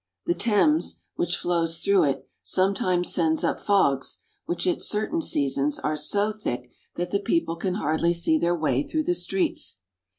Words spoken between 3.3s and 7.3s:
up fogs, which at certain seasons are so thick that the